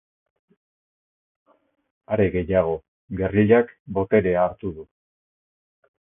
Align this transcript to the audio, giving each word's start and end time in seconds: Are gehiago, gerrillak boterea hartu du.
Are 2.15 2.25
gehiago, 2.35 2.73
gerrillak 3.19 3.69
boterea 3.99 4.47
hartu 4.47 4.71
du. 4.79 4.87